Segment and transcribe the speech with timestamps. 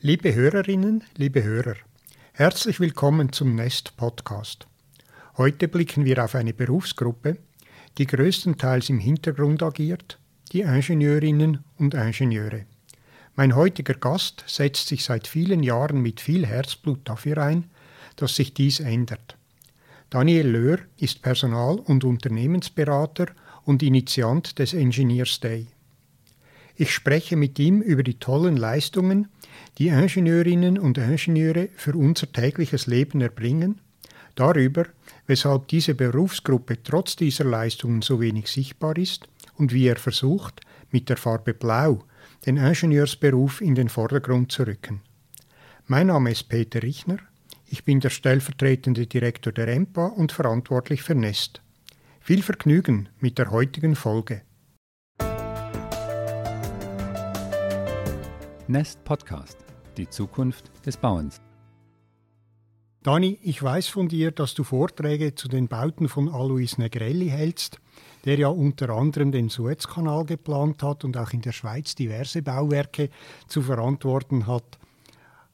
[0.00, 1.74] Liebe Hörerinnen, liebe Hörer,
[2.32, 4.68] herzlich willkommen zum Nest Podcast.
[5.36, 7.38] Heute blicken wir auf eine Berufsgruppe,
[7.98, 10.20] die größtenteils im Hintergrund agiert,
[10.52, 12.66] die Ingenieurinnen und Ingenieure.
[13.34, 17.64] Mein heutiger Gast setzt sich seit vielen Jahren mit viel Herzblut dafür ein,
[18.14, 19.36] dass sich dies ändert.
[20.10, 23.26] Daniel Löhr ist Personal- und Unternehmensberater
[23.64, 25.66] und Initiant des Engineers Day.
[26.80, 29.26] Ich spreche mit ihm über die tollen Leistungen,
[29.78, 33.80] die Ingenieurinnen und Ingenieure für unser tägliches Leben erbringen,
[34.36, 34.86] darüber,
[35.26, 40.60] weshalb diese Berufsgruppe trotz dieser Leistungen so wenig sichtbar ist und wie er versucht,
[40.92, 42.04] mit der Farbe Blau
[42.46, 45.00] den Ingenieursberuf in den Vordergrund zu rücken.
[45.88, 47.18] Mein Name ist Peter Richner,
[47.66, 51.60] ich bin der stellvertretende Direktor der EMPA und verantwortlich für Nest.
[52.20, 54.42] Viel Vergnügen mit der heutigen Folge.
[58.70, 59.56] Nest Podcast.
[59.96, 61.40] Die Zukunft des Bauens.
[63.02, 67.80] Dani, ich weiß von dir, dass du Vorträge zu den Bauten von Alois Negrelli hältst,
[68.26, 73.08] der ja unter anderem den Suezkanal geplant hat und auch in der Schweiz diverse Bauwerke
[73.46, 74.78] zu verantworten hat.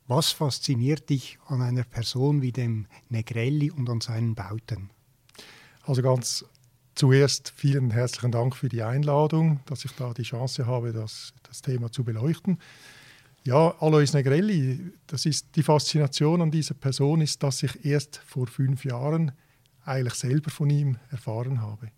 [0.09, 4.91] Was fasziniert dich an einer Person wie dem Negrelli und an seinen Bauten?
[5.85, 6.45] Also ganz
[6.97, 11.63] zuerst vielen herzlichen Dank für die Einladung, dass ich da die Chance habe, das, das
[11.63, 12.59] Thema zu beleuchten.
[13.47, 18.47] Ja, Alois Negrelli, das ist die Faszination an dieser Person ist, dass ich erst vor
[18.47, 19.33] fünf Jahren
[19.85, 21.91] eigentlich selber von ihm erfahren habe.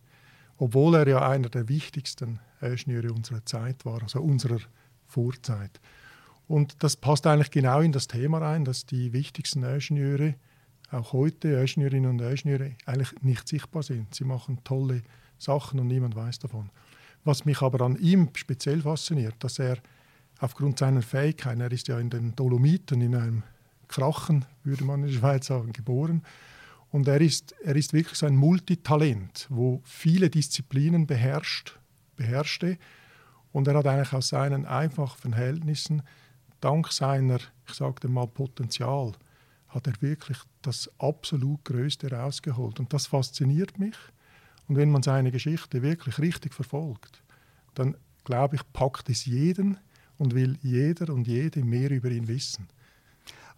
[0.58, 4.58] Obwohl er ja einer der wichtigsten Ingenieure unserer Zeit war, also unserer
[5.06, 5.80] Vorzeit.
[6.48, 10.34] Und das passt eigentlich genau in das Thema rein, dass die wichtigsten Ingenieure,
[10.90, 14.12] auch heute Ingenieurinnen und Ingenieure, eigentlich nicht sichtbar sind.
[14.16, 15.04] Sie machen tolle
[15.38, 16.70] Sachen und niemand weiß davon.
[17.22, 19.78] Was mich aber an ihm speziell fasziniert, dass er
[20.38, 23.42] aufgrund seiner Fähigkeiten, er ist ja in den Dolomiten, in einem
[23.88, 26.22] Krachen, würde man in der Schweiz sagen, geboren.
[26.90, 31.78] Und er ist, er ist wirklich so ein Multitalent, wo viele Disziplinen beherrscht,
[32.16, 32.78] beherrschte.
[33.52, 36.02] Und er hat eigentlich aus seinen einfachen Verhältnissen
[36.60, 39.12] dank seiner, ich sagte mal, Potenzial,
[39.68, 42.80] hat er wirklich das absolut Größte rausgeholt.
[42.80, 43.96] Und das fasziniert mich.
[44.68, 47.22] Und wenn man seine Geschichte wirklich richtig verfolgt,
[47.74, 49.78] dann glaube ich, packt es jeden
[50.18, 52.68] und will jeder und jede mehr über ihn wissen.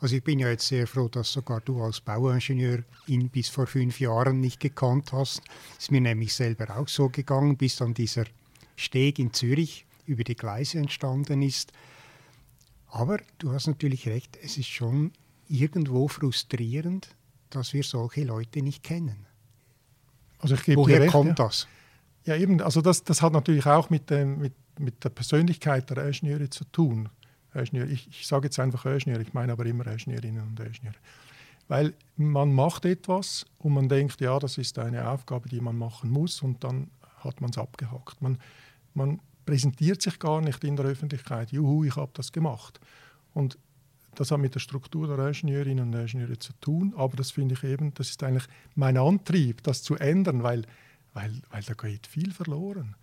[0.00, 3.66] Also ich bin ja jetzt sehr froh, dass sogar du als Bauingenieur ihn bis vor
[3.66, 5.42] fünf Jahren nicht gekannt hast.
[5.76, 8.24] Ist mir nämlich selber auch so gegangen, bis dann dieser
[8.76, 11.72] Steg in Zürich über die Gleise entstanden ist.
[12.90, 15.12] Aber du hast natürlich recht, es ist schon
[15.48, 17.08] irgendwo frustrierend,
[17.50, 19.26] dass wir solche Leute nicht kennen.
[20.38, 21.46] Also ich gebe Woher recht, kommt ja.
[21.46, 21.66] das?
[22.24, 26.06] Ja, eben, also das, das hat natürlich auch mit, dem, mit, mit der Persönlichkeit der
[26.06, 27.08] Ingenieure zu tun.
[27.54, 30.96] Ingenieur, ich, ich sage jetzt einfach Ingenieur, ich meine aber immer Ingenieurinnen und Ingenieure.
[31.68, 36.10] Weil man macht etwas und man denkt, ja, das ist eine Aufgabe, die man machen
[36.10, 38.22] muss und dann hat man es abgehakt.
[38.22, 38.38] Man,
[38.94, 42.80] man präsentiert sich gar nicht in der Öffentlichkeit, juhu, ich habe das gemacht.
[43.34, 43.58] Und
[44.14, 47.64] das hat mit der Struktur der Ingenieurinnen und Ingenieure zu tun, aber das finde ich
[47.64, 50.62] eben, das ist eigentlich mein Antrieb, das zu ändern, weil,
[51.12, 52.96] weil, weil da geht viel verloren.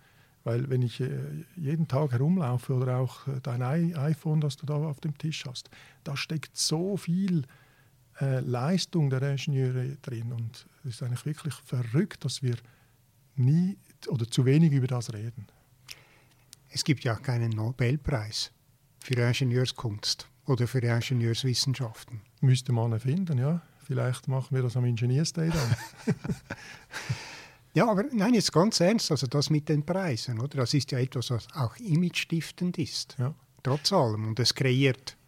[0.46, 1.10] Weil wenn ich äh,
[1.56, 5.70] jeden Tag herumlaufe oder auch äh, dein iPhone, das du da auf dem Tisch hast,
[6.04, 7.42] da steckt so viel
[8.20, 12.54] äh, Leistung der Ingenieure drin und es ist eigentlich wirklich verrückt, dass wir
[13.34, 13.76] nie
[14.06, 15.48] oder zu wenig über das reden.
[16.68, 18.52] Es gibt ja keinen Nobelpreis
[19.00, 22.20] für Ingenieurskunst oder für Ingenieurswissenschaften.
[22.40, 23.62] Müsste man erfinden, ja.
[23.82, 26.14] Vielleicht machen wir das am Ingenieursday dann.
[27.76, 30.56] ja, aber nein, jetzt ganz ernst, also das mit den Preisen, oder?
[30.56, 33.16] Das ist ja etwas, was auch imagestiftend ist.
[33.18, 33.34] Ja.
[33.62, 34.28] Trotz allem.
[34.28, 35.18] Und es kreiert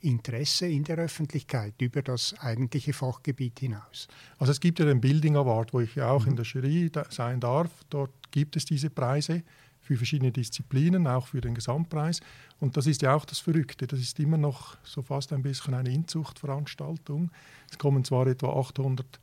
[0.00, 4.08] Interesse in der Öffentlichkeit über das eigentliche Fachgebiet hinaus.
[4.36, 6.32] Also es gibt ja den Building Award, wo ich ja auch mhm.
[6.32, 7.70] in der Jury sein darf.
[7.88, 9.42] Dort gibt es diese Preise
[9.80, 12.20] für verschiedene Disziplinen, auch für den Gesamtpreis.
[12.60, 13.86] Und das ist ja auch das Verrückte.
[13.86, 17.30] Das ist immer noch so fast ein bisschen eine Inzuchtveranstaltung.
[17.70, 19.18] Es kommen zwar etwa 800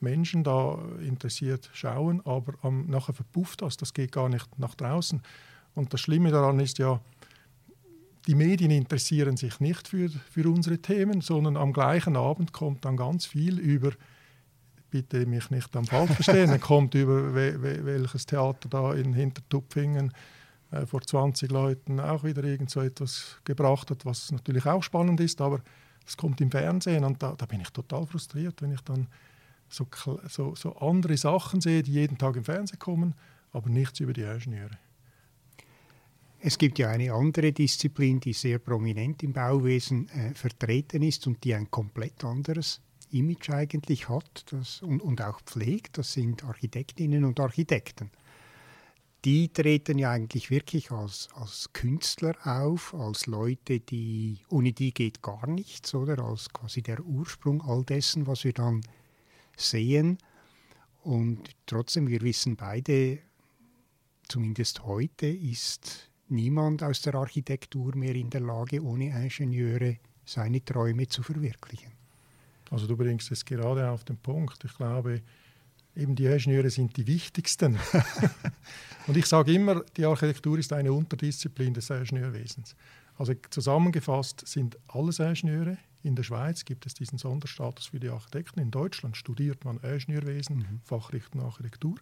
[0.00, 3.76] Menschen da interessiert schauen, aber ähm, nachher verpufft das.
[3.76, 5.22] Das geht gar nicht nach draußen.
[5.74, 7.00] Und das Schlimme daran ist ja,
[8.26, 12.96] die Medien interessieren sich nicht für, für unsere Themen, sondern am gleichen Abend kommt dann
[12.96, 13.92] ganz viel über
[14.94, 19.12] bitte mich nicht am falsch verstehen, er kommt über we, we, welches Theater da in
[19.12, 20.12] Hintertupfingen
[20.70, 25.18] äh, vor 20 Leuten auch wieder irgend so etwas gebracht hat, was natürlich auch spannend
[25.18, 25.60] ist, aber
[26.06, 29.08] es kommt im Fernsehen und da, da bin ich total frustriert, wenn ich dann
[29.68, 29.86] so,
[30.28, 33.14] so, so andere Sachen sehe, die jeden Tag im Fernsehen kommen,
[33.52, 34.78] aber nichts über die Ingenieure.
[36.40, 41.42] Es gibt ja eine andere Disziplin, die sehr prominent im Bauwesen äh, vertreten ist und
[41.42, 45.96] die ein komplett anderes Image eigentlich hat das, und, und auch pflegt.
[45.96, 48.10] Das sind Architektinnen und Architekten.
[49.24, 55.22] Die treten ja eigentlich wirklich als, als Künstler auf, als Leute, die ohne die geht
[55.22, 58.82] gar nichts, oder als quasi der Ursprung all dessen, was wir dann
[59.56, 60.18] sehen.
[61.02, 63.18] Und trotzdem, wir wissen beide,
[64.28, 71.06] zumindest heute ist niemand aus der Architektur mehr in der Lage, ohne Ingenieure seine Träume
[71.06, 71.92] zu verwirklichen.
[72.70, 74.64] Also du bringst es gerade auf den Punkt.
[74.64, 75.22] Ich glaube,
[75.94, 77.78] eben die Ingenieure sind die wichtigsten.
[79.06, 82.74] Und ich sage immer, die Architektur ist eine Unterdisziplin des Ingenieurwesens.
[83.16, 85.78] Also zusammengefasst sind alles Ingenieure.
[86.02, 88.60] In der Schweiz gibt es diesen Sonderstatus für die Architekten.
[88.60, 90.80] In Deutschland studiert man Ingenieurwesen, mhm.
[90.84, 91.96] Fachrichtung Architektur.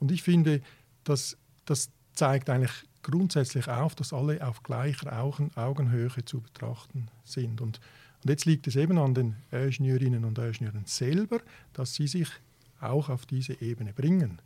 [0.00, 0.62] Und ich finde,
[1.04, 2.72] dass das zeigt eigentlich
[3.02, 5.12] grundsätzlich auf, dass alle auf gleicher
[5.54, 7.60] Augenhöhe zu betrachten sind.
[7.60, 7.80] Und,
[8.22, 11.40] und jetzt liegt es eben an den Ingenieurinnen und Ingenieuren selber,
[11.72, 12.28] dass sie sich
[12.80, 14.42] auch auf diese Ebene bringen.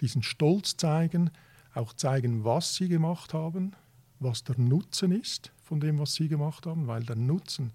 [0.00, 1.30] Diesen Stolz zeigen,
[1.74, 3.72] auch zeigen, was sie gemacht haben,
[4.20, 7.72] was der Nutzen ist von dem, was sie gemacht haben, weil der Nutzen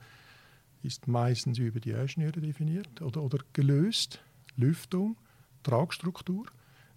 [0.84, 4.22] ist meistens über die Ingenieure definiert oder, oder gelöst,
[4.56, 5.18] Lüftung,
[5.64, 6.46] Tragstruktur.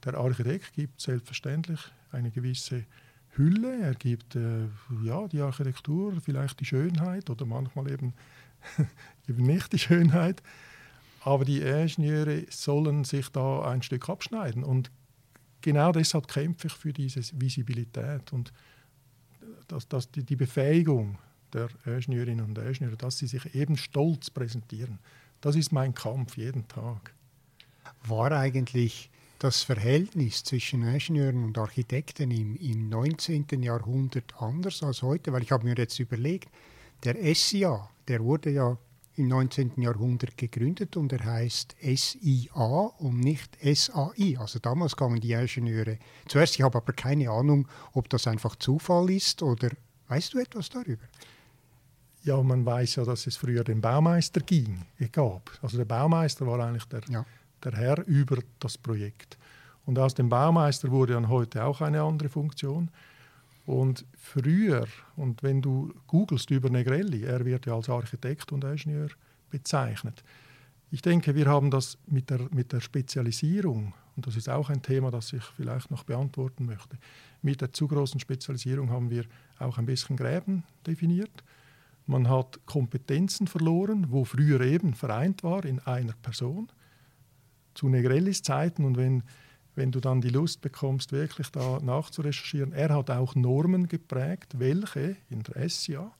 [0.04, 1.80] Der Architekt gibt selbstverständlich
[2.12, 2.84] eine gewisse
[3.30, 4.66] Hülle, er gibt äh,
[5.02, 8.12] ja, die Architektur, vielleicht die Schönheit oder manchmal eben,
[9.28, 10.42] eben nicht die Schönheit.
[11.22, 14.64] Aber die Ingenieure sollen sich da ein Stück abschneiden.
[14.64, 14.90] Und
[15.60, 18.52] genau deshalb kämpfe ich für diese Visibilität und
[19.68, 21.18] dass, dass die, die Befähigung
[21.52, 24.98] der Ingenieurinnen und Ingenieure, dass sie sich eben stolz präsentieren.
[25.40, 27.14] Das ist mein Kampf jeden Tag.
[28.04, 33.46] War eigentlich das Verhältnis zwischen Ingenieuren und Architekten im, im 19.
[33.62, 36.48] Jahrhundert anders als heute, weil ich habe mir jetzt überlegt,
[37.04, 38.76] der SIA, der wurde ja
[39.18, 39.72] im 19.
[39.82, 44.38] Jahrhundert gegründet und er heißt SIA und nicht SAI.
[44.38, 46.56] Also damals kamen die Ingenieure zuerst.
[46.56, 49.70] Ich habe aber keine Ahnung, ob das einfach Zufall ist oder
[50.08, 51.04] weißt du etwas darüber?
[52.22, 55.50] Ja, man weiß ja, dass es früher den Baumeister ging, gab.
[55.62, 57.24] Also der Baumeister war eigentlich der, ja
[57.64, 59.38] der Herr über das Projekt.
[59.86, 62.90] Und aus dem Baumeister wurde dann heute auch eine andere Funktion.
[63.68, 69.10] Und früher, und wenn du googelst über Negrelli, er wird ja als Architekt und Ingenieur
[69.50, 70.24] bezeichnet.
[70.90, 74.80] Ich denke, wir haben das mit der, mit der Spezialisierung, und das ist auch ein
[74.80, 76.96] Thema, das ich vielleicht noch beantworten möchte,
[77.42, 79.26] mit der zu großen Spezialisierung haben wir
[79.58, 81.44] auch ein bisschen Gräben definiert.
[82.06, 86.72] Man hat Kompetenzen verloren, wo früher eben vereint war in einer Person
[87.74, 89.24] zu Negrellis Zeiten und wenn,
[89.78, 95.16] wenn du dann die Lust bekommst, wirklich da nachzurecherchieren, er hat auch Normen geprägt, welche?
[95.30, 96.10] In der SIA,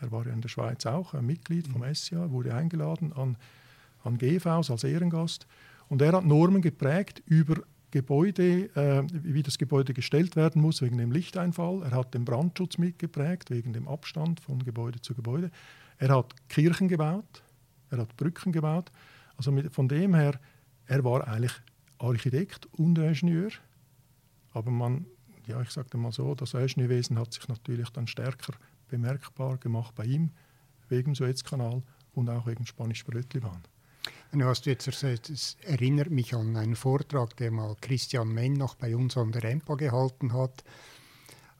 [0.00, 3.36] er war ja in der Schweiz auch ein Mitglied vom SIA, wurde eingeladen an,
[4.02, 5.46] an GVs als Ehrengast.
[5.88, 7.62] Und er hat Normen geprägt über
[7.92, 11.82] Gebäude, äh, wie das Gebäude gestellt werden muss wegen dem Lichteinfall.
[11.84, 15.52] Er hat den Brandschutz mitgeprägt wegen dem Abstand von Gebäude zu Gebäude.
[15.98, 17.44] Er hat Kirchen gebaut,
[17.90, 18.90] er hat Brücken gebaut.
[19.36, 20.40] Also mit, von dem her
[20.86, 21.52] er war eigentlich
[21.98, 23.50] Architekt und Ingenieur,
[24.52, 25.06] aber man,
[25.46, 28.54] ja, ich sage mal so, das Ingenieurwesen hat sich natürlich dann stärker
[28.88, 30.30] bemerkbar gemacht bei ihm,
[30.88, 31.82] wegen Suezkanal
[32.14, 33.62] und auch wegen Spanisch-Brötlibahn.
[34.32, 38.74] Du hast jetzt erzählt, es erinnert mich an einen Vortrag, der mal Christian Menn noch
[38.74, 40.64] bei uns an der EMPA gehalten hat,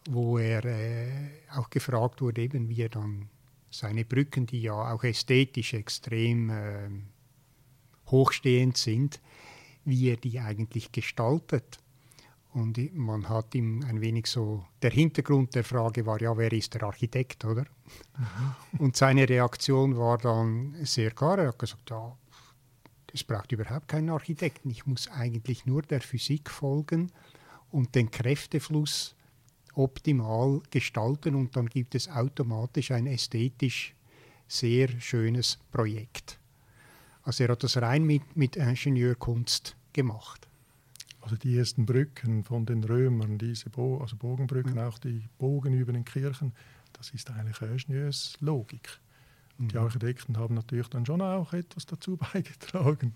[0.08, 3.28] wo er äh, auch gefragt wurde, eben wie er dann
[3.70, 6.90] seine Brücken, die ja auch ästhetisch extrem äh,
[8.06, 9.20] hochstehend sind,
[9.88, 11.78] wie er die eigentlich gestaltet.
[12.52, 16.74] Und man hat ihm ein wenig so, der Hintergrund der Frage war ja, wer ist
[16.74, 17.64] der Architekt, oder?
[18.16, 18.80] Mhm.
[18.80, 21.38] Und seine Reaktion war dann sehr klar.
[21.38, 22.16] Er hat gesagt, ja,
[23.12, 24.70] es braucht überhaupt keinen Architekten.
[24.70, 27.10] Ich muss eigentlich nur der Physik folgen
[27.70, 29.14] und den Kräftefluss
[29.74, 33.94] optimal gestalten und dann gibt es automatisch ein ästhetisch
[34.48, 36.38] sehr schönes Projekt.
[37.28, 40.48] Also er hat das rein mit, mit Ingenieurkunst gemacht.
[41.20, 44.78] Also die ersten Brücken von den Römern, diese Bo also Bogenbrücken, mhm.
[44.78, 46.54] auch die Bogen über den Kirchen,
[46.94, 48.98] das ist eigentlich Ingenieurslogik.
[49.58, 49.68] Mhm.
[49.68, 53.14] Die Architekten haben natürlich dann schon auch etwas dazu beigetragen,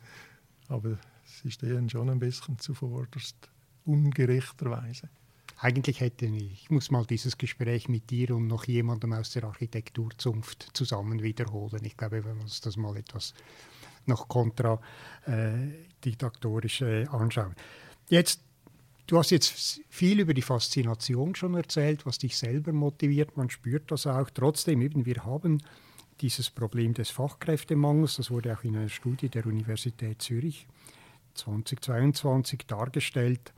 [0.68, 3.48] aber sie stehen schon ein bisschen zuvorderst,
[3.86, 5.08] ungerechterweise.
[5.56, 9.44] Eigentlich hätte ich, ich muss mal dieses Gespräch mit dir und noch jemandem aus der
[9.44, 11.82] Architekturzunft zusammen wiederholen.
[11.84, 13.32] Ich glaube, wenn wir uns das mal etwas
[14.06, 17.56] noch kontradiktorisch äh, äh, anschauen.
[18.08, 18.40] Jetzt
[19.08, 23.36] Du hast jetzt viel über die Faszination schon erzählt, was dich selber motiviert.
[23.36, 24.30] Man spürt das auch.
[24.30, 25.60] Trotzdem, eben, wir haben
[26.20, 30.68] dieses Problem des Fachkräftemangels, das wurde auch in einer Studie der Universität Zürich
[31.34, 33.52] 2022 dargestellt.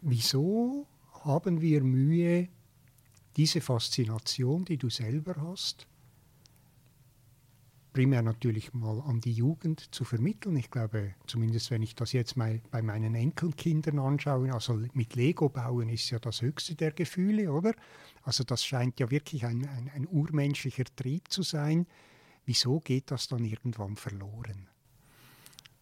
[0.00, 0.86] Wieso
[1.24, 2.48] haben wir Mühe,
[3.36, 5.86] diese Faszination, die du selber hast,
[7.92, 10.56] primär natürlich mal an die Jugend zu vermitteln.
[10.56, 15.48] Ich glaube, zumindest wenn ich das jetzt mal bei meinen Enkelkindern anschaue, also mit Lego
[15.48, 17.72] bauen ist ja das höchste der Gefühle, oder?
[18.22, 21.86] Also das scheint ja wirklich ein, ein, ein urmenschlicher Trieb zu sein.
[22.44, 24.68] Wieso geht das dann irgendwann verloren?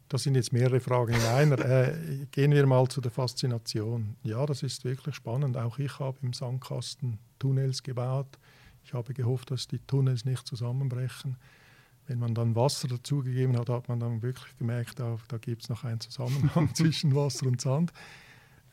[0.09, 1.59] Das sind jetzt mehrere Fragen in einer.
[1.65, 4.17] äh, gehen wir mal zu der Faszination.
[4.23, 5.57] Ja, das ist wirklich spannend.
[5.57, 8.39] Auch ich habe im Sandkasten Tunnels gebaut.
[8.85, 11.37] Ich habe gehofft, dass die Tunnels nicht zusammenbrechen.
[12.07, 15.69] Wenn man dann Wasser dazugegeben hat, hat man dann wirklich gemerkt, da, da gibt es
[15.69, 17.93] noch einen Zusammenhang zwischen Wasser und Sand.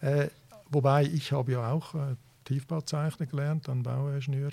[0.01, 0.27] Äh,
[0.69, 4.51] wobei ich habe ja auch äh, Tiefbauzeichner gelernt, dann Bauingenieur.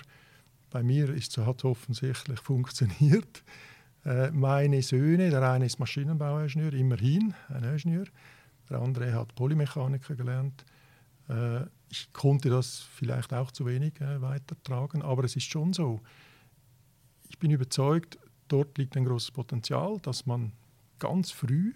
[0.69, 3.43] Bei mir ist es hat offensichtlich funktioniert.
[4.05, 8.05] Äh, meine Söhne, der eine ist Maschinenbauingenieur, immerhin ein Ingenieur,
[8.69, 10.65] der andere hat Polymechaniker gelernt.
[11.29, 15.99] Äh, ich konnte das vielleicht auch zu wenig äh, weitertragen, aber es ist schon so.
[17.29, 18.17] Ich bin überzeugt,
[18.51, 20.51] dort liegt ein großes Potenzial, dass man
[20.99, 21.73] ganz früh,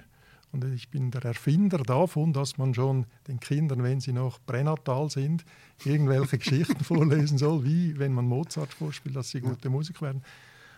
[0.52, 5.10] und ich bin der Erfinder davon, dass man schon den Kindern, wenn sie noch pränatal
[5.10, 5.44] sind,
[5.84, 10.24] irgendwelche Geschichten vorlesen soll, wie wenn man Mozart vorspielt, dass sie gute Musik werden.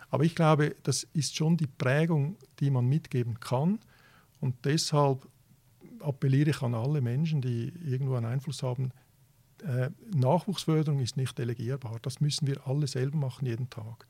[0.10, 3.80] Aber ich glaube, das ist schon die Prägung, die man mitgeben kann.
[4.40, 5.28] Und deshalb
[6.00, 8.92] appelliere ich an alle Menschen, die irgendwo einen Einfluss haben,
[9.64, 11.98] äh, Nachwuchsförderung ist nicht delegierbar.
[12.02, 14.08] Das müssen wir alle selber machen, jeden Tag.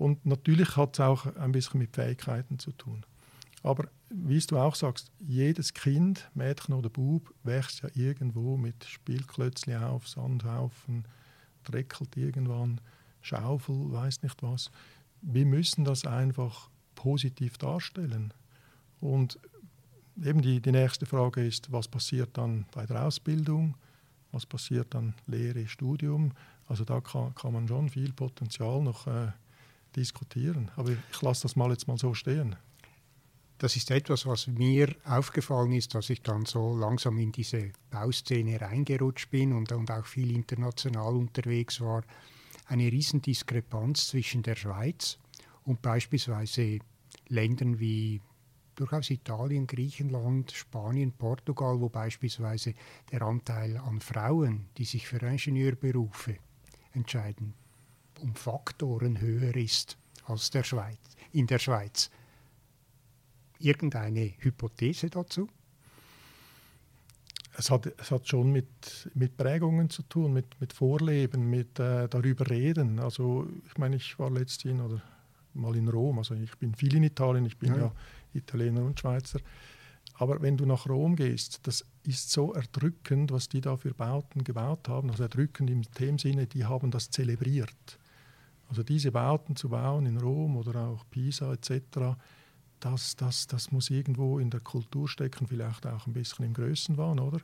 [0.00, 3.04] Und natürlich hat es auch ein bisschen mit Fähigkeiten zu tun.
[3.62, 9.76] Aber wie du auch sagst, jedes Kind, Mädchen oder Bub, wächst ja irgendwo mit Spielklötzchen
[9.84, 11.04] auf, Sandhaufen,
[11.64, 12.80] dreckelt irgendwann,
[13.20, 14.70] Schaufel, weiß nicht was.
[15.20, 18.32] Wir müssen das einfach positiv darstellen.
[19.02, 19.38] Und
[20.24, 23.76] eben die, die nächste Frage ist, was passiert dann bei der Ausbildung?
[24.32, 26.32] Was passiert dann Lehre, Studium?
[26.66, 29.32] Also da kann, kann man schon viel Potenzial noch äh,
[29.96, 30.70] diskutieren.
[30.76, 32.56] Aber ich lasse das mal jetzt mal so stehen.
[33.58, 38.58] Das ist etwas, was mir aufgefallen ist, dass ich dann so langsam in diese Bauszene
[38.58, 42.02] reingerutscht bin und, und auch viel international unterwegs war.
[42.66, 45.18] Eine Riesendiskrepanz zwischen der Schweiz
[45.64, 46.78] und beispielsweise
[47.28, 48.22] Ländern wie
[48.76, 52.74] durchaus Italien, Griechenland, Spanien, Portugal, wo beispielsweise
[53.12, 56.38] der Anteil an Frauen, die sich für Ingenieurberufe
[56.94, 57.52] entscheiden,
[58.20, 60.98] um Faktoren höher ist als der Schweiz,
[61.32, 62.10] in der Schweiz.
[63.58, 65.48] Irgendeine Hypothese dazu?
[67.56, 72.08] Es hat, es hat schon mit, mit Prägungen zu tun, mit, mit Vorleben, mit äh,
[72.08, 73.00] darüber reden.
[73.00, 75.02] Also ich meine, ich war letztens oder
[75.52, 77.92] mal in Rom, also ich bin viel in Italien, ich bin ja, ja
[78.32, 79.40] Italiener und Schweizer.
[80.14, 84.44] Aber wenn du nach Rom gehst, das ist so erdrückend, was die da für Bauten
[84.44, 85.10] gebaut haben.
[85.10, 87.98] Also erdrückend im dem Sinne, die haben das zelebriert.
[88.70, 92.16] Also diese Bauten zu bauen in Rom oder auch Pisa etc.,
[92.78, 97.18] das, das, das muss irgendwo in der Kultur stecken, vielleicht auch ein bisschen im Größenwahn,
[97.18, 97.40] oder?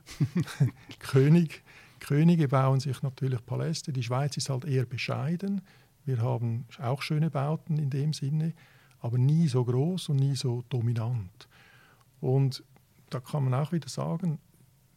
[0.99, 1.63] König,
[1.99, 3.93] Könige bauen sich natürlich Paläste.
[3.93, 5.61] Die Schweiz ist halt eher bescheiden.
[6.05, 8.53] Wir haben auch schöne Bauten in dem Sinne,
[8.99, 11.47] aber nie so groß und nie so dominant.
[12.19, 12.63] Und
[13.11, 14.39] da kann man auch wieder sagen,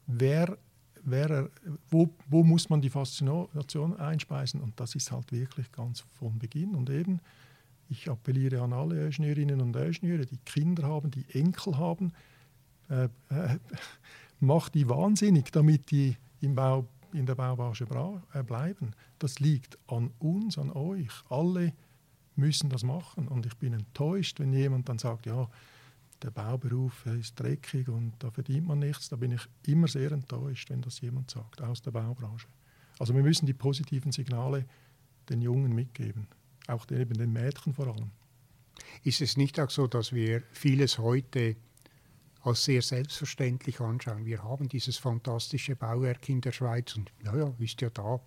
[0.07, 0.57] wer
[1.05, 1.51] wäre,
[1.91, 4.61] wo, wo muss man die Faszination einspeisen?
[4.61, 6.75] Und das ist halt wirklich ganz von Beginn.
[6.75, 7.21] Und eben,
[7.89, 12.13] ich appelliere an alle Ingenieurinnen und Ingenieure, die Kinder haben, die Enkel haben,
[12.89, 13.09] äh, äh,
[14.41, 17.87] macht die wahnsinnig, damit die im Bau, in der Baubranche
[18.33, 18.93] äh, bleiben.
[19.19, 21.11] Das liegt an uns, an euch.
[21.29, 21.73] Alle
[22.37, 23.29] müssen das machen.
[23.29, 25.49] Und ich bin enttäuscht, wenn jemand dann sagt, ja,
[26.23, 29.09] der Bauberuf ist dreckig und da verdient man nichts.
[29.09, 32.47] Da bin ich immer sehr enttäuscht, wenn das jemand sagt aus der Baubranche.
[32.99, 34.67] Also wir müssen die positiven Signale
[35.29, 36.27] den Jungen mitgeben,
[36.67, 38.11] auch eben den Mädchen vor allem.
[39.03, 41.57] Ist es nicht auch so, dass wir vieles heute
[42.43, 44.27] als sehr selbstverständlich anschauen?
[44.27, 48.21] Wir haben dieses fantastische Bauwerk in der Schweiz und naja, ist ja da,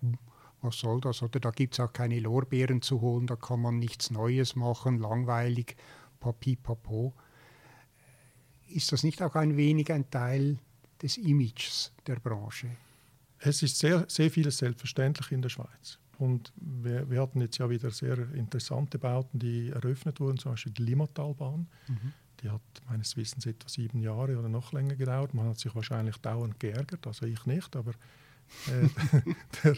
[0.62, 1.22] was soll das?
[1.22, 4.98] Oder da gibt es auch keine Lorbeeren zu holen, da kann man nichts Neues machen,
[4.98, 5.76] langweilig,
[6.18, 7.14] papi, papo
[8.74, 10.58] ist das nicht auch ein wenig ein Teil
[11.00, 12.68] des Images der Branche?
[13.38, 15.98] Es ist sehr, sehr vieles selbstverständlich in der Schweiz.
[16.18, 20.72] Und wir, wir, hatten jetzt ja wieder sehr interessante Bauten, die eröffnet wurden, zum Beispiel
[20.72, 21.66] die Limmatalbahn.
[21.88, 22.12] Mhm.
[22.42, 25.34] die hat meines Wissens etwa sieben Jahre oder noch länger gedauert.
[25.34, 27.92] Man hat sich wahrscheinlich dauernd geärgert, also ich nicht, aber
[28.68, 28.88] äh,
[29.64, 29.76] der,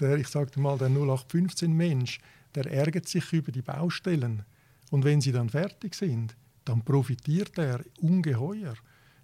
[0.00, 2.20] der, ich sagte mal, der 0815-Mensch,
[2.54, 4.44] der ärgert sich über die Baustellen.
[4.90, 8.74] Und wenn sie dann fertig sind, dann profitiert er ungeheuer.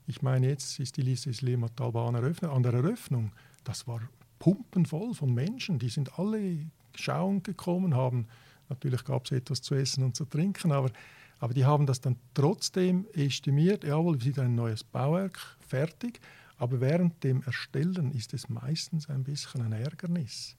[0.07, 2.51] Ich meine, jetzt ist die Liste Limmatalbahn eröffnet.
[2.51, 3.33] An der Eröffnung,
[3.65, 4.01] das war
[4.39, 5.79] pumpenvoll von Menschen.
[5.79, 8.27] Die sind alle schauen gekommen, haben
[8.69, 10.91] natürlich gab es etwas zu essen und zu trinken, aber,
[11.39, 13.85] aber die haben das dann trotzdem estimiert.
[13.85, 16.21] Jawohl, wir sind ein neues Bauwerk fertig,
[16.59, 20.57] aber während dem Erstellen ist es meistens ein bisschen ein Ärgernis.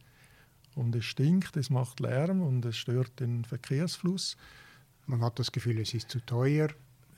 [0.75, 4.37] Und es stinkt, es macht Lärm und es stört den Verkehrsfluss.
[5.05, 6.69] Man hat das Gefühl, es ist zu teuer.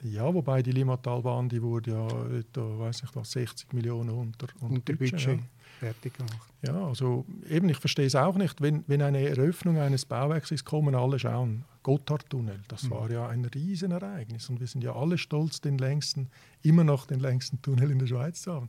[0.01, 4.75] Ja, wobei die Limmatalbahn, die wurde ja etwa, weiß nicht was, 60 Millionen unter, unter,
[4.75, 5.45] unter Budget, Budget ja.
[5.79, 6.53] fertig gemacht.
[6.61, 8.61] Ja, also eben, ich verstehe es auch nicht.
[8.61, 11.65] Wenn, wenn eine Eröffnung eines Bauwerks ist, kommen alle schauen.
[11.81, 12.89] Gotthardtunnel, das mhm.
[12.91, 16.29] war ja ein Riesenereignis und wir sind ja alle stolz, den längsten,
[16.61, 18.67] immer noch den längsten Tunnel in der Schweiz zu haben.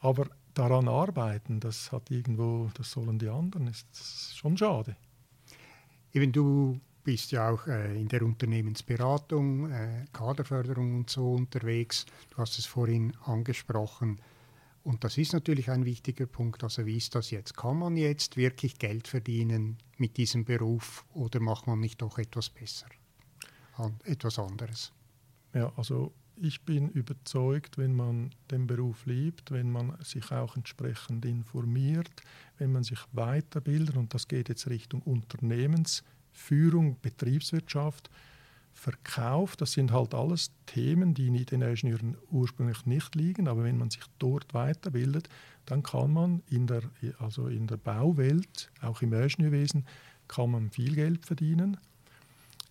[0.00, 4.96] Aber daran arbeiten, das hat irgendwo, das sollen die anderen, ist schon schade.
[6.12, 12.06] Eben du bist ja auch äh, in der Unternehmensberatung, äh, Kaderförderung und so unterwegs.
[12.30, 14.20] Du hast es vorhin angesprochen.
[14.82, 16.62] Und das ist natürlich ein wichtiger Punkt.
[16.62, 17.56] Also wie ist das jetzt?
[17.56, 22.50] Kann man jetzt wirklich Geld verdienen mit diesem Beruf oder macht man nicht doch etwas
[22.50, 22.86] besser?
[24.04, 24.92] etwas anderes?
[25.52, 31.24] Ja, also ich bin überzeugt, wenn man den Beruf liebt, wenn man sich auch entsprechend
[31.24, 32.22] informiert,
[32.58, 38.10] wenn man sich weiterbildet, und das geht jetzt Richtung Unternehmens, Führung, Betriebswirtschaft,
[38.74, 43.88] Verkauf, das sind halt alles Themen, die den Ingenieuren ursprünglich nicht liegen, aber wenn man
[43.88, 45.28] sich dort weiterbildet,
[45.64, 46.82] dann kann man in der,
[47.18, 49.86] also in der Bauwelt, auch im Ingenieurwesen,
[50.28, 51.78] kann man viel Geld verdienen.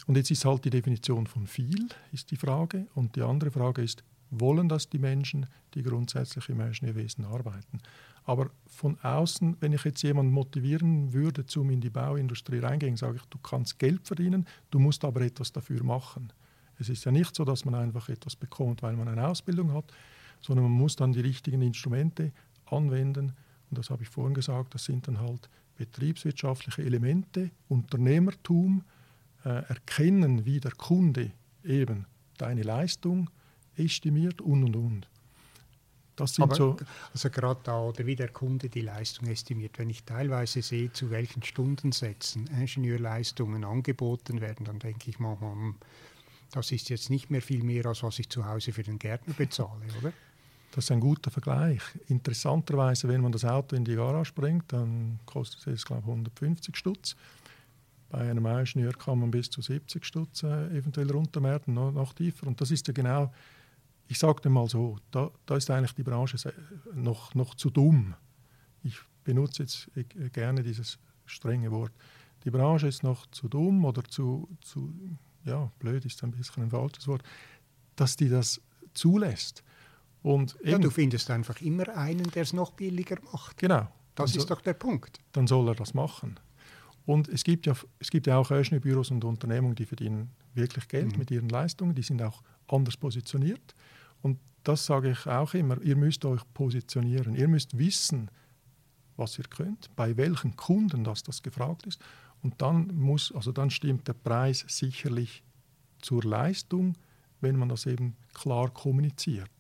[0.06, 2.88] Und jetzt ist halt die Definition von viel, ist die Frage.
[2.94, 4.04] Und die andere Frage ist,
[4.40, 7.80] wollen das die Menschen, die grundsätzlich im Ingenieurwesen arbeiten?
[8.26, 13.18] Aber von außen, wenn ich jetzt jemanden motivieren würde, zum in die Bauindustrie reingehen, sage
[13.18, 16.32] ich, du kannst Geld verdienen, du musst aber etwas dafür machen.
[16.80, 19.86] Es ist ja nicht so, dass man einfach etwas bekommt, weil man eine Ausbildung hat,
[20.42, 22.32] sondern man muss dann die richtigen Instrumente
[22.66, 23.34] anwenden.
[23.70, 28.84] Und das habe ich vorhin gesagt, das sind dann halt betriebswirtschaftliche Elemente, Unternehmertum,
[29.44, 31.32] äh, erkennen, wie der Kunde
[31.64, 32.06] eben
[32.38, 33.30] deine Leistung
[33.78, 35.08] estimiert und und und.
[36.16, 36.78] Das sind Aber, so
[37.12, 39.80] also gerade da, oder wie der Kunde die Leistung estimiert.
[39.80, 45.76] Wenn ich teilweise sehe, zu welchen Stundensätzen Ingenieurleistungen angeboten werden, dann denke ich mal, hm,
[46.52, 49.34] das ist jetzt nicht mehr viel mehr, als was ich zu Hause für den Gärtner
[49.34, 50.14] bezahle, oder?
[50.72, 51.82] Das ist ein guter Vergleich.
[52.08, 56.76] Interessanterweise, wenn man das Auto in die Garage bringt, dann kostet es, glaube ich, 150
[56.76, 57.16] Stutz.
[58.10, 62.48] Bei einem Ingenieur kann man bis zu 70 Stutz äh, eventuell runtermerken, noch, noch tiefer.
[62.48, 63.32] Und das ist ja genau
[64.08, 66.38] ich sage mal so, da, da, ist eigentlich die Branche
[66.94, 68.16] noch, noch zu dumm.
[68.84, 69.90] Ich benutze jetzt
[70.34, 71.92] gerne dieses strenge Wort.
[72.44, 74.94] Die Branche ist noch zu dumm oder zu, zu
[75.46, 77.24] ja, blöd ist ein bisschen ein falsches Wort,
[77.96, 78.62] dass die das
[78.94, 79.64] zulässt.
[80.22, 83.58] Und ja, du findest einfach immer einen, der es noch billiger macht.
[83.58, 83.88] Genau.
[84.16, 85.20] Das ist so, doch der Punkt.
[85.32, 86.40] Dann soll er das machen.
[87.06, 91.14] Und es gibt ja, es gibt ja auch Ingenieurbüros und Unternehmungen, die verdienen wirklich Geld
[91.14, 91.20] mhm.
[91.20, 93.76] mit ihren Leistungen, die sind auch anders positioniert.
[94.22, 98.30] Und das sage ich auch immer, ihr müsst euch positionieren, ihr müsst wissen,
[99.18, 102.02] was ihr könnt, bei welchen Kunden das, das gefragt ist.
[102.42, 105.44] Und dann, muss, also dann stimmt der Preis sicherlich
[106.02, 106.96] zur Leistung,
[107.42, 109.52] wenn man das eben klar kommuniziert.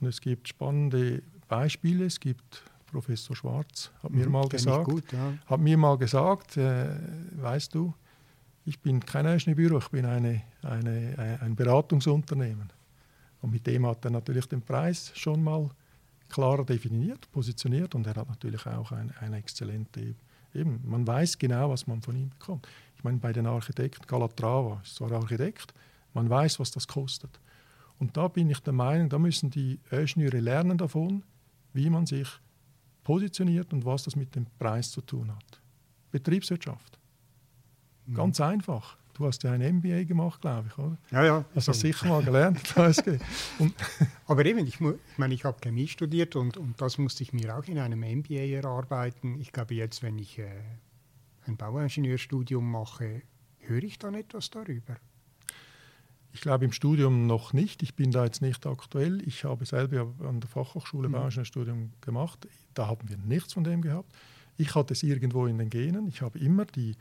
[0.00, 2.06] Und es gibt spannende Beispiele.
[2.06, 5.34] Es gibt Professor Schwarz, hat mir mhm, mal gesagt, gut, ja.
[5.46, 6.88] hat mir mal gesagt, äh,
[7.40, 7.94] weißt du,
[8.70, 12.72] ich bin kein Ingenieurbüro, ich bin eine, eine, ein Beratungsunternehmen.
[13.42, 15.68] Und mit dem hat er natürlich den Preis schon mal
[16.28, 20.14] klarer definiert, positioniert und er hat natürlich auch eine, eine exzellente,
[20.54, 22.68] eben, man weiß genau, was man von ihm bekommt.
[22.96, 25.74] Ich meine, bei den Architekten, Calatrava ist zwar Architekt,
[26.14, 27.40] man weiß, was das kostet.
[27.98, 31.24] Und da bin ich der Meinung, da müssen die Ingenieure lernen davon,
[31.72, 32.28] wie man sich
[33.02, 35.60] positioniert und was das mit dem Preis zu tun hat.
[36.12, 36.99] Betriebswirtschaft.
[38.10, 38.14] Mhm.
[38.14, 38.96] Ganz einfach.
[39.14, 40.96] Du hast ja ein MBA gemacht, glaube ich, oder?
[41.10, 41.44] Ja, ja.
[41.54, 42.74] Hast du sicher mal gelernt.
[44.26, 47.56] Aber eben, ich, ich meine, ich habe Chemie studiert und, und das musste ich mir
[47.56, 49.38] auch in einem MBA erarbeiten.
[49.40, 50.48] Ich glaube, jetzt, wenn ich äh,
[51.46, 53.22] ein Bauingenieurstudium mache,
[53.58, 54.96] höre ich dann etwas darüber?
[56.32, 57.82] Ich glaube im Studium noch nicht.
[57.82, 59.20] Ich bin da jetzt nicht aktuell.
[59.26, 61.12] Ich habe selber an der Fachhochschule mhm.
[61.12, 62.48] Bauingenieurstudium gemacht.
[62.74, 64.10] Da haben wir nichts von dem gehabt.
[64.56, 66.06] Ich hatte es irgendwo in den Genen.
[66.08, 66.96] Ich habe immer die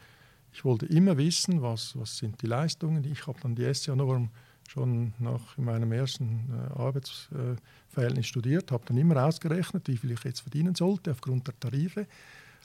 [0.51, 3.03] ich wollte immer wissen, was, was sind die Leistungen.
[3.03, 4.29] Ich habe dann die SCA-Norm
[4.67, 10.41] schon nach meinem ersten äh, Arbeitsverhältnis studiert, habe dann immer ausgerechnet, wie viel ich jetzt
[10.41, 12.07] verdienen sollte aufgrund der Tarife.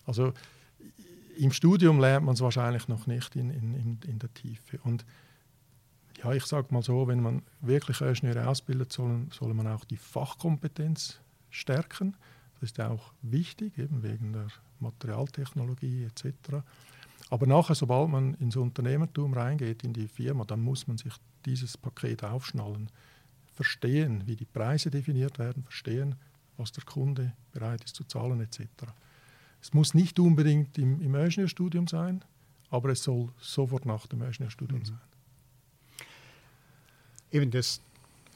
[0.07, 0.33] Also
[1.37, 4.79] im Studium lernt man es wahrscheinlich noch nicht in, in, in der Tiefe.
[4.85, 5.05] Und
[6.23, 9.97] ja, ich sage mal so, wenn man wirklich Ingenieure ausbildet, soll, soll man auch die
[9.97, 11.21] Fachkompetenz
[11.51, 12.17] stärken.
[12.61, 14.47] Das ist auch wichtig, eben wegen der
[14.81, 16.63] Materialtechnologie etc.
[17.31, 21.77] Aber nachher, sobald man ins Unternehmertum reingeht, in die Firma, dann muss man sich dieses
[21.77, 22.91] Paket aufschnallen,
[23.55, 26.17] verstehen, wie die Preise definiert werden, verstehen,
[26.57, 28.67] was der Kunde bereit ist zu zahlen etc.
[29.61, 32.25] Es muss nicht unbedingt im, im Ingenieurstudium sein,
[32.71, 34.85] aber es soll sofort nach dem Ingenieurstudium mhm.
[34.85, 35.01] sein.
[37.33, 37.81] Eben das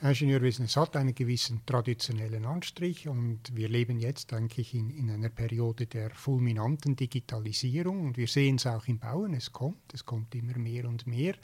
[0.01, 5.29] Ingenieurwesen, es hat einen gewissen traditionellen Anstrich und wir leben jetzt eigentlich in, in einer
[5.29, 10.37] Periode der fulminanten Digitalisierung und wir sehen es auch im Bauen, es kommt, es kommt
[10.37, 11.35] immer mehr und mehr.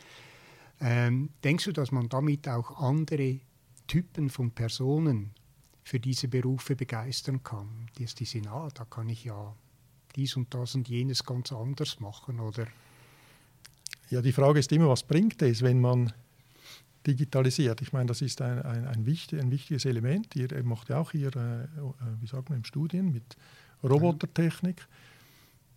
[0.80, 3.40] Ähm, denkst du, dass man damit auch andere
[3.88, 5.32] Typen von Personen
[5.82, 7.88] für diese Berufe begeistern kann?
[7.98, 9.56] Die, die sind, ah, da kann ich ja
[10.14, 12.68] dies und das und jenes ganz anders machen, oder?
[14.10, 16.12] Ja, die Frage ist immer, was bringt es, wenn man
[17.06, 17.82] digitalisiert.
[17.82, 20.34] Ich meine, das ist ein, ein, ein, wichtig, ein wichtiges Element.
[20.36, 21.68] Ihr macht ja auch hier, äh, äh,
[22.20, 23.36] wie sagt man, im Studien mit
[23.82, 24.86] Robotertechnik.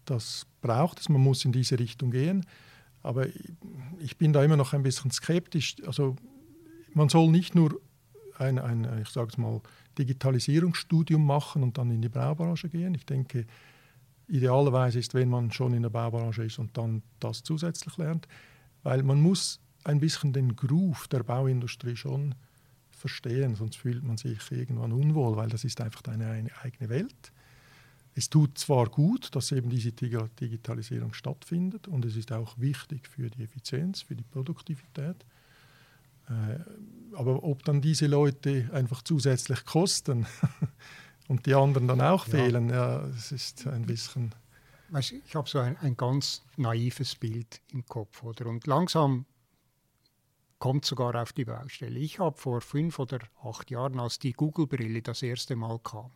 [0.05, 2.45] Das braucht es, man muss in diese Richtung gehen.
[3.03, 3.27] Aber
[3.99, 5.75] ich bin da immer noch ein bisschen skeptisch.
[5.85, 6.15] Also
[6.93, 7.79] man soll nicht nur
[8.37, 9.61] ein, ein ich sage es mal,
[9.97, 12.95] Digitalisierungsstudium machen und dann in die Baubranche gehen.
[12.95, 13.45] Ich denke,
[14.27, 18.27] idealerweise ist, wenn man schon in der Baubranche ist und dann das zusätzlich lernt,
[18.83, 22.36] weil man muss ein bisschen den Groove der Bauindustrie schon
[22.91, 27.32] verstehen, sonst fühlt man sich irgendwann unwohl, weil das ist einfach eine, eine eigene Welt.
[28.15, 33.30] Es tut zwar gut, dass eben diese Digitalisierung stattfindet und es ist auch wichtig für
[33.30, 35.23] die Effizienz, für die Produktivität.
[36.28, 36.60] Äh,
[37.15, 40.26] aber ob dann diese Leute einfach zusätzlich kosten
[41.28, 42.32] und die anderen dann auch ja.
[42.32, 44.34] fehlen, ja, das ist ein bisschen.
[45.26, 48.47] Ich habe so ein, ein ganz naives Bild im Kopf, oder?
[48.47, 49.26] Und langsam
[50.60, 52.00] kommt sogar auf die Baustelle.
[52.00, 56.12] Ich habe vor fünf oder acht Jahren, als die Google-Brille das erste Mal kam,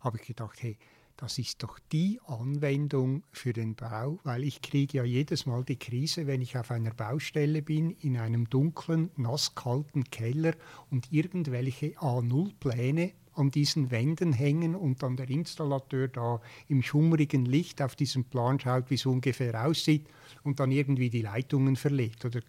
[0.00, 0.78] habe ich gedacht, hey,
[1.16, 5.78] das ist doch die Anwendung für den Bau, weil ich kriege ja jedes Mal die
[5.78, 10.54] Krise, wenn ich auf einer Baustelle bin, in einem dunklen, nasskalten Keller
[10.90, 17.80] und irgendwelche A0-Pläne an diesen Wänden hängen und dann der Installateur da im schummrigen Licht
[17.80, 20.06] auf diesem Plan schaut, wie es ungefähr aussieht
[20.42, 22.40] und dann irgendwie die Leitungen verlegt oder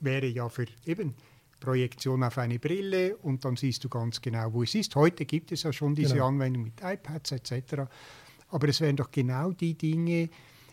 [0.00, 1.14] wäre ja für eben
[1.60, 4.96] Projektion auf eine Brille und dann siehst du ganz genau, wo es ist.
[4.96, 6.28] Heute gibt es ja schon diese genau.
[6.28, 7.82] Anwendung mit iPads etc.
[8.48, 10.30] Aber es wären doch genau die Dinge,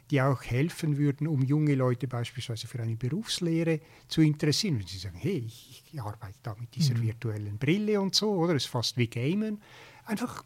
[0.10, 4.80] die auch helfen würden, um junge Leute beispielsweise für eine Berufslehre zu interessieren.
[4.80, 7.04] Wenn sie sagen, hey, ich, ich arbeite da mit dieser mhm.
[7.04, 8.56] virtuellen Brille und so, oder?
[8.56, 9.62] Es ist fast wie Gamen.
[10.06, 10.44] Einfach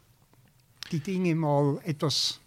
[0.90, 2.40] die Dinge mal etwas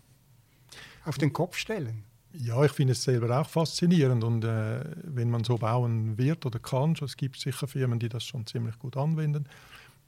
[1.05, 2.03] auf den Kopf stellen.
[2.39, 6.59] Ja, ich finde es selber auch faszinierend und äh, wenn man so bauen wird oder
[6.59, 9.47] kann, es gibt sicher Firmen, die das schon ziemlich gut anwenden.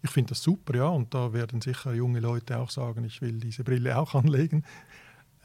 [0.02, 3.40] Ich finde das super, ja, und da werden sicher junge Leute auch sagen, ich will
[3.40, 4.64] diese Brille auch anlegen.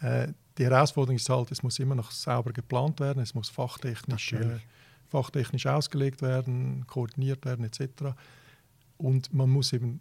[0.01, 4.33] Äh, die Herausforderung ist halt, es muss immer noch sauber geplant werden, es muss fachtechnisch,
[4.35, 4.59] äh,
[5.09, 8.15] fachtechnisch ausgelegt werden, koordiniert werden etc.
[8.99, 10.01] Und man muss eben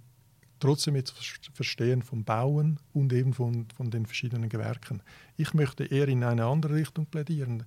[0.61, 1.13] trotzdem jetzt
[1.53, 5.01] verstehen vom Bauen und eben von, von den verschiedenen Gewerken.
[5.35, 7.65] Ich möchte eher in eine andere Richtung plädieren,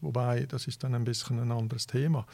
[0.00, 2.26] wobei das ist dann ein bisschen ein anderes Thema.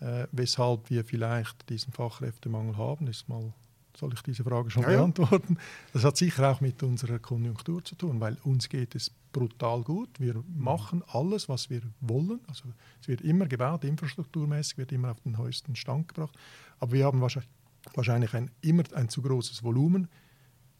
[0.00, 3.52] Äh, weshalb wir vielleicht diesen Fachkräftemangel haben, ist mal,
[3.96, 5.56] soll ich diese Frage schon ja, beantworten?
[5.92, 10.08] Das hat sicher auch mit unserer Konjunktur zu tun, weil uns geht es brutal gut.
[10.18, 12.40] Wir machen alles, was wir wollen.
[12.48, 12.64] Also
[13.00, 16.36] es wird immer gebaut, infrastrukturmäßig wird immer auf den höchsten Stand gebracht.
[16.80, 17.50] Aber wir haben wahrscheinlich
[17.94, 20.08] wahrscheinlich ein, immer ein zu großes Volumen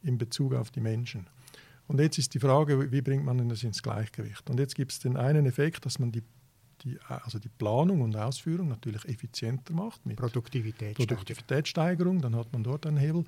[0.03, 1.27] in Bezug auf die Menschen.
[1.87, 4.49] Und jetzt ist die Frage, wie bringt man das ins Gleichgewicht?
[4.49, 6.23] Und jetzt gibt es den einen Effekt, dass man die,
[6.83, 12.63] die, also die Planung und Ausführung natürlich effizienter macht mit Produktivität Produktivitätssteigerung, dann hat man
[12.63, 13.25] dort einen Hebel.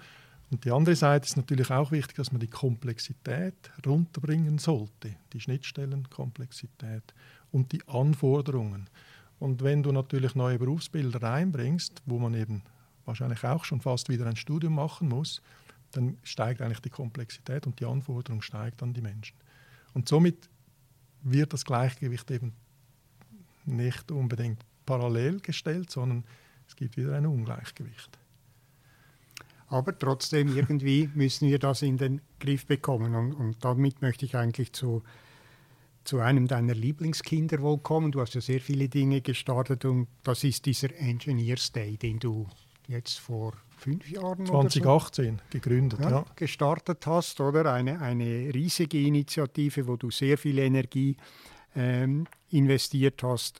[0.50, 5.40] Und die andere Seite ist natürlich auch wichtig, dass man die Komplexität runterbringen sollte, die
[5.40, 7.14] Schnittstellenkomplexität
[7.50, 8.88] und die Anforderungen.
[9.38, 12.62] Und wenn du natürlich neue Berufsbilder reinbringst, wo man eben
[13.06, 15.40] wahrscheinlich auch schon fast wieder ein Studium machen muss,
[15.92, 19.36] dann steigt eigentlich die Komplexität und die Anforderung steigt an die Menschen.
[19.94, 20.50] Und somit
[21.22, 22.52] wird das Gleichgewicht eben
[23.64, 26.24] nicht unbedingt parallel gestellt, sondern
[26.68, 28.18] es gibt wieder ein Ungleichgewicht.
[29.68, 33.14] Aber trotzdem irgendwie müssen wir das in den Griff bekommen.
[33.14, 35.02] Und, und damit möchte ich eigentlich zu
[36.06, 38.12] zu einem deiner Lieblingskinder wohl kommen.
[38.12, 42.46] Du hast ja sehr viele Dinge gestartet und das ist dieser Engineers Day, den du
[42.88, 47.72] jetzt vor fünf Jahren 2018 so, gegründet, ja, ja, gestartet hast, oder?
[47.72, 51.16] Eine, eine riesige Initiative, wo du sehr viel Energie
[51.74, 53.58] ähm, investiert hast.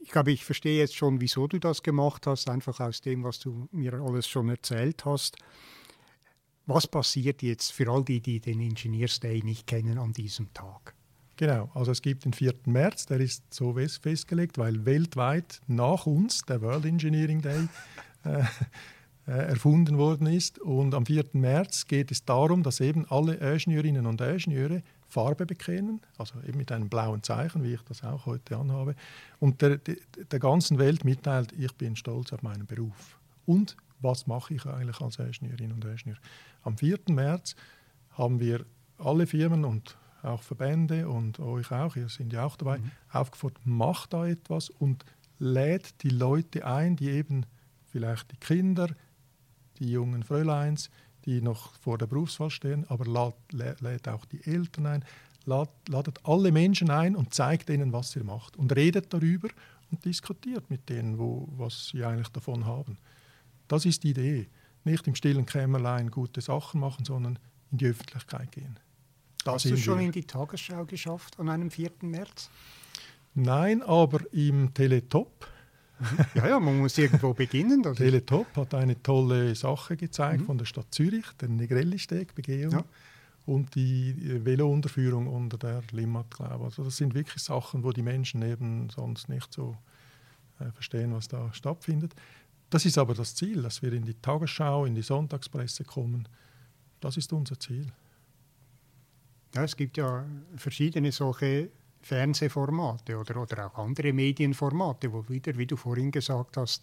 [0.00, 3.38] Ich glaube, ich verstehe jetzt schon, wieso du das gemacht hast, einfach aus dem, was
[3.40, 5.36] du mir alles schon erzählt hast.
[6.66, 10.94] Was passiert jetzt für all die, die den Engineers Day nicht kennen an diesem Tag?
[11.38, 12.52] Genau, also es gibt den 4.
[12.66, 17.68] März, der ist so festgelegt, weil weltweit nach uns der World Engineering Day
[18.24, 18.42] äh,
[19.28, 20.58] äh, erfunden worden ist.
[20.58, 21.26] Und am 4.
[21.34, 26.72] März geht es darum, dass eben alle Ingenieurinnen und Ingenieure Farbe bekennen, also eben mit
[26.72, 28.96] einem blauen Zeichen, wie ich das auch heute anhabe,
[29.38, 33.16] und der, der, ganzen Welt mitteilt, ich bin stolz auf meinen Beruf.
[33.46, 36.18] Und was mache ich eigentlich als Ingenieurin und Ingenieur?
[36.64, 36.98] Am 4.
[37.10, 37.54] März
[38.10, 38.66] haben wir
[38.98, 42.90] alle Firmen und auch Verbände und euch auch, ihr sind ja auch dabei, mhm.
[43.10, 45.04] aufgefordert, macht da etwas und
[45.38, 47.46] lädt die Leute ein, die eben
[47.86, 48.88] vielleicht die Kinder,
[49.78, 50.90] die jungen Fräuleins,
[51.24, 55.04] die noch vor der Berufswahl stehen, aber lädt, lädt auch die Eltern ein,
[55.44, 59.48] lad, ladet alle Menschen ein und zeigt ihnen, was ihr macht und redet darüber
[59.90, 62.98] und diskutiert mit denen, wo, was sie eigentlich davon haben.
[63.68, 64.48] Das ist die Idee.
[64.84, 67.38] Nicht im stillen Kämmerlein gute Sachen machen, sondern
[67.70, 68.78] in die Öffentlichkeit gehen.
[69.46, 70.06] Hast du schon wir.
[70.06, 71.90] in die Tagesschau geschafft an einem 4.
[72.02, 72.50] März?
[73.34, 75.46] Nein, aber im Teletop.
[75.98, 76.06] Mhm.
[76.34, 77.82] ja, ja, man muss irgendwo beginnen.
[77.96, 80.46] Teletop hat eine tolle Sache gezeigt mhm.
[80.46, 82.72] von der Stadt Zürich, den Negrelli-Steg, Begehung.
[82.72, 82.84] Ja.
[83.46, 88.42] Und die Velounterführung unter der Limmat, glaube Also das sind wirklich Sachen, wo die Menschen
[88.42, 89.76] eben sonst nicht so
[90.60, 92.14] äh, verstehen, was da stattfindet.
[92.70, 96.28] Das ist aber das Ziel, dass wir in die Tagesschau, in die Sonntagspresse kommen.
[97.00, 97.86] Das ist unser Ziel.
[99.54, 100.24] Ja, es gibt ja
[100.56, 101.70] verschiedene solche
[102.02, 106.82] Fernsehformate oder, oder auch andere Medienformate, wo wieder, wie du vorhin gesagt hast,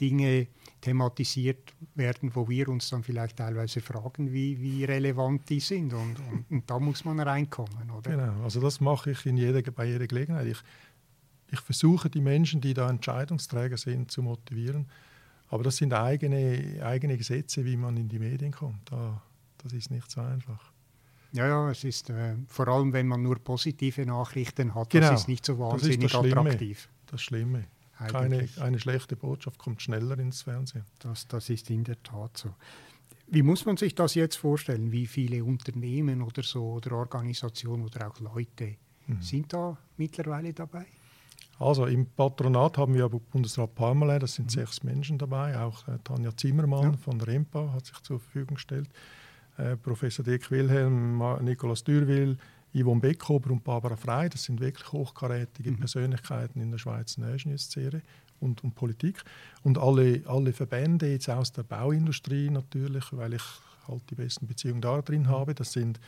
[0.00, 0.48] Dinge
[0.80, 5.94] thematisiert werden, wo wir uns dann vielleicht teilweise fragen, wie, wie relevant die sind.
[5.94, 8.10] Und, und, und, da muss man reinkommen, oder?
[8.10, 10.46] Genau, also das mache ich in jeder, bei jeder Gelegenheit.
[10.46, 10.58] Ich,
[11.50, 14.86] ich versuche, die Menschen, die da Entscheidungsträger sind, zu motivieren.
[15.48, 18.90] Aber das sind eigene, eigene Gesetze, wie man in die Medien kommt.
[18.90, 19.22] Da,
[19.58, 20.73] das ist nicht so einfach.
[21.34, 25.10] Ja, ja, es ist äh, vor allem, wenn man nur positive Nachrichten hat, genau.
[25.10, 26.88] das ist nicht so wahnsinnig das das attraktiv.
[27.06, 27.64] Das Schlimme.
[27.98, 30.84] Keine, eine schlechte Botschaft kommt schneller ins Fernsehen.
[31.00, 32.54] Das, das ist in der Tat so.
[33.26, 34.92] Wie muss man sich das jetzt vorstellen?
[34.92, 39.22] Wie viele Unternehmen oder so oder Organisationen oder auch Leute mhm.
[39.22, 40.86] sind da mittlerweile dabei?
[41.58, 44.60] Also im Patronat haben wir Bundesrat Parmalee, das sind mhm.
[44.60, 46.96] sechs Menschen dabei, auch äh, Tanja Zimmermann ja.
[46.98, 48.88] von der EMPA hat sich zur Verfügung gestellt.
[49.56, 52.36] Äh, Professor Dirk Wilhelm, Nikolaus Dürwil,
[52.74, 54.28] Yvonne Beckhober und Barbara Frey.
[54.28, 55.78] Das sind wirklich hochkarätige mhm.
[55.78, 58.02] Persönlichkeiten in der Schweizer Ingenieursszene
[58.40, 59.22] und, und Politik.
[59.62, 63.44] Und alle, alle Verbände jetzt aus der Bauindustrie natürlich, weil ich
[63.86, 65.54] halt die besten Beziehungen da drin habe.
[65.54, 66.00] Das sind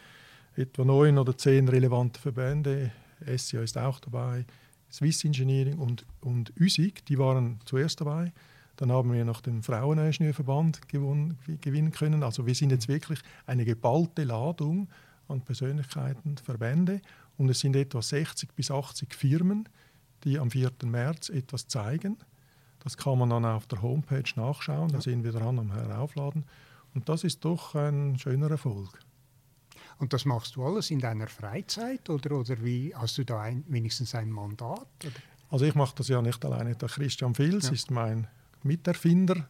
[0.57, 2.91] etwa neun oder zehn relevante Verbände.
[3.37, 4.45] SIA ist auch dabei,
[4.91, 8.33] Swiss Engineering und, und USIG, die waren zuerst dabei.
[8.77, 12.23] Dann haben wir noch den Fraueningenieurverband gewinnen können.
[12.23, 14.89] Also wir sind jetzt wirklich eine geballte Ladung
[15.29, 17.01] an Persönlichkeiten, Verbände
[17.39, 19.69] und es sind etwa 60 bis 80 Firmen,
[20.25, 20.71] die am 4.
[20.85, 22.19] März etwas zeigen.
[22.81, 26.45] Das kann man dann auf der Homepage nachschauen, da sind wir dran am Heraufladen.
[26.95, 29.01] Und das ist doch ein schöner Erfolg.
[29.99, 33.65] Und das machst du alles in deiner Freizeit oder, oder wie hast du da ein,
[33.69, 34.87] wenigstens ein Mandat?
[35.05, 35.13] Oder?
[35.51, 36.75] Also ich mache das ja nicht alleine.
[36.75, 37.73] Der Christian Fils ja.
[37.73, 38.27] ist mein
[38.67, 39.47] Miterfinder.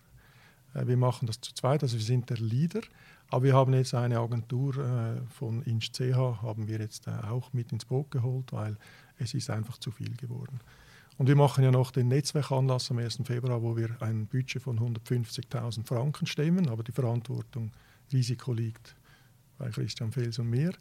[0.75, 2.81] Äh, wir machen das zu zweit, also wir sind der Leader.
[3.29, 7.53] Aber wir haben jetzt eine Agentur äh, von Inch CH, haben wir jetzt äh, auch
[7.53, 8.77] mit ins Boot geholt, weil
[9.19, 10.61] es ist einfach zu viel geworden.
[11.19, 13.21] Und wir machen ja noch den Netzwerkanlass am 1.
[13.25, 17.73] Februar, wo wir ein Budget von 150.000 Franken stemmen, aber die Verantwortung,
[18.13, 18.95] Risiko liegt
[19.59, 20.73] bei Christian Fels und mir.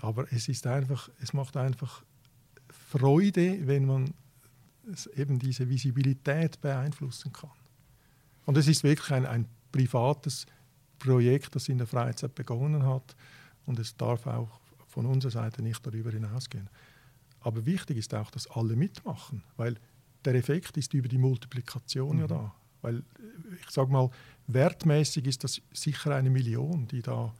[0.00, 2.02] Aber es ist einfach, es macht einfach
[2.70, 4.14] Freude, wenn man
[5.14, 7.50] eben diese Visibilität beeinflussen kann.
[8.46, 10.46] Und es ist wirklich ein, ein privates
[10.98, 13.16] Projekt, das in der Freizeit begonnen hat
[13.66, 16.68] und es darf auch von unserer Seite nicht darüber hinausgehen.
[17.40, 19.76] Aber wichtig ist auch, dass alle mitmachen, weil
[20.24, 22.20] der Effekt ist über die Multiplikation mhm.
[22.20, 22.54] ja da.
[22.80, 23.02] Weil
[23.60, 24.10] ich sage mal,
[24.46, 27.34] wertmäßig ist das sicher eine Million, die da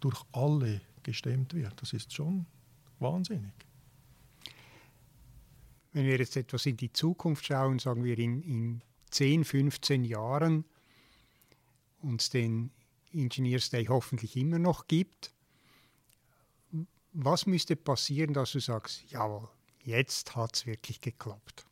[0.00, 1.80] durch alle gestemmt wird.
[1.80, 2.46] Das ist schon
[2.98, 3.52] wahnsinnig.
[5.92, 10.64] Wenn wir jetzt etwas in die Zukunft schauen, sagen wir in, in 10, 15 Jahren,
[12.00, 12.70] uns den
[13.12, 15.32] Engineers Day hoffentlich immer noch gibt,
[17.12, 19.48] Was müsste passieren, dass du sagst, jawohl,
[19.82, 21.66] jetzt hat es wirklich geklappt?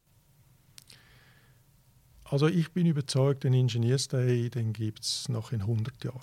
[2.25, 6.19] Also ich bin überzeugt, den Ingenieursday, den gibt es noch in 100 Jahren.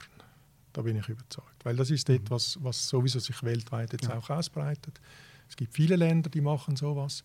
[0.74, 1.64] Da bin ich überzeugt.
[1.64, 2.16] Weil das ist mhm.
[2.16, 4.18] etwas, was sowieso sich weltweit jetzt ja.
[4.18, 5.00] auch ausbreitet.
[5.48, 7.24] Es gibt viele Länder, die machen sowas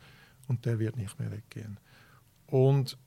[0.51, 1.81] und der wird nicht mehr weggehen.
[2.47, 2.99] Und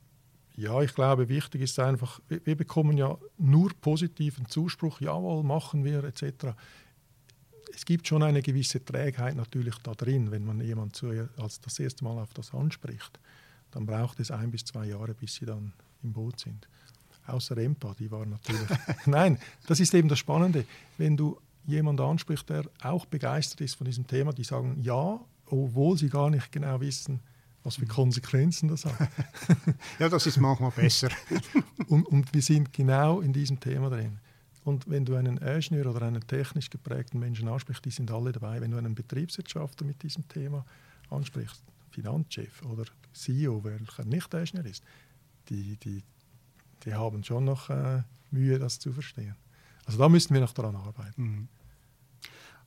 [0.56, 6.02] ja, ich glaube, wichtig ist einfach, wir bekommen ja nur positiven Zuspruch, jawohl, machen wir
[6.04, 6.56] etc.
[7.72, 11.78] Es gibt schon eine gewisse Trägheit natürlich da drin, wenn man jemand zu, als das
[11.78, 13.20] erste Mal auf das anspricht
[13.74, 16.68] dann braucht es ein bis zwei Jahre, bis sie dann im Boot sind.
[17.26, 18.68] Außer Empa, die war natürlich.
[19.06, 20.64] Nein, das ist eben das Spannende.
[20.96, 25.98] Wenn du jemanden ansprichst, der auch begeistert ist von diesem Thema, die sagen ja, obwohl
[25.98, 27.20] sie gar nicht genau wissen,
[27.64, 29.08] was für Konsequenzen das hat.
[29.98, 31.08] ja, das ist manchmal besser.
[31.88, 34.18] und, und, wir sind genau in diesem Thema drin.
[34.64, 38.60] Und wenn du einen Ingenieur oder einen technisch geprägten Menschen ansprichst, die sind alle dabei.
[38.60, 40.64] Wenn du einen Betriebswirtschaftler mit diesem Thema
[41.10, 44.84] ansprichst, Finanzchef oder CEO, welcher nicht Ingenieur ist,
[45.48, 46.02] die, die,
[46.84, 49.36] die haben schon noch äh, Mühe, das zu verstehen.
[49.86, 51.22] Also da müssen wir noch daran arbeiten.
[51.22, 51.48] Mhm.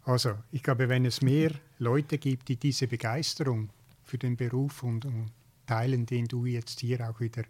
[0.04, 3.70] Also ich glaube, wenn es mehr Leute gibt, die diese Begeisterung
[4.08, 5.32] für den Beruf und, und
[5.66, 7.44] teilen, den du jetzt hier auch wieder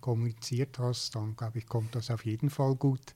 [0.00, 3.14] kommuniziert hast, dann glaube ich, kommt das auf jeden Fall gut.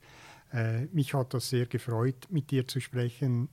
[0.51, 3.49] Äh, mich hat das sehr gefreut, mit dir zu sprechen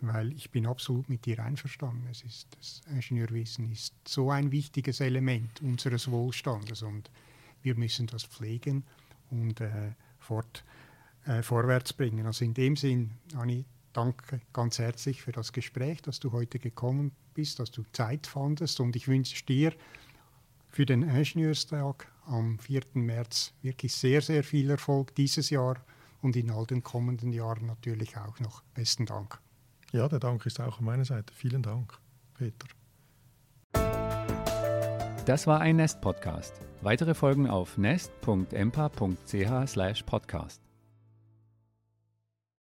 [0.00, 2.06] weil ich bin absolut mit dir einverstanden.
[2.10, 7.10] Es ist, das Ingenieurwesen ist so ein wichtiges Element unseres Wohlstandes und
[7.62, 8.84] wir müssen das pflegen
[9.30, 10.64] und äh, fort,
[11.24, 12.26] äh, vorwärts bringen.
[12.26, 13.64] Also in dem Sinn, Anni,
[13.96, 18.80] danke ganz herzlich für das Gespräch, dass du heute gekommen bist, dass du Zeit fandest
[18.80, 19.72] und ich wünsche dir
[20.68, 22.82] für den Ingenieurstag am 4.
[22.94, 25.76] März wirklich sehr, sehr viel Erfolg dieses Jahr
[26.20, 28.62] und in all den kommenden Jahren natürlich auch noch.
[28.74, 29.38] Besten Dank.
[29.92, 31.32] Ja, der Dank ist auch an meiner Seite.
[31.32, 31.96] Vielen Dank,
[32.34, 32.66] Peter.
[35.24, 36.60] Das war ein Nest-Podcast.
[36.82, 40.65] Weitere Folgen auf nest.empa.ch/podcast.